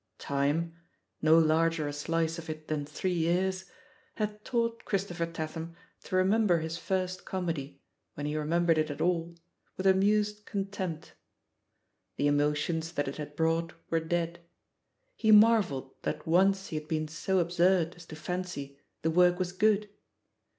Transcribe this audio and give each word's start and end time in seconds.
Time— 0.17 0.73
^no 1.23 1.39
larger 1.45 1.87
a 1.87 1.93
slice 1.93 2.39
of 2.39 2.49
it 2.49 2.67
than 2.67 2.87
three 2.87 3.13
years— 3.13 3.65
^had 4.17 4.43
taught 4.43 4.83
Christopher 4.83 5.27
Tatham 5.27 5.75
to 6.05 6.15
remember 6.15 6.57
his 6.57 6.75
first 6.75 7.23
comedy, 7.23 7.83
when 8.15 8.25
he 8.25 8.35
remembered 8.35 8.79
it 8.79 8.89
at 8.89 8.99
aU, 8.99 9.35
with 9.77 9.85
amused 9.85 10.47
contempt. 10.47 11.13
The 12.15 12.25
emotions 12.25 12.93
that 12.93 13.07
it 13.07 13.17
had 13.17 13.35
brought 13.35 13.73
were 13.91 13.99
dead. 13.99 14.39
He 15.15 15.31
marvelled 15.31 15.91
that 16.01 16.25
once 16.25 16.69
he 16.69 16.77
had 16.77 16.87
been 16.87 17.07
so 17.07 17.37
absurd 17.37 17.93
as 17.93 18.07
to 18.07 18.15
fancy 18.15 18.79
the 19.03 19.11
work 19.11 19.37
was 19.37 19.51
good. 19.51 19.87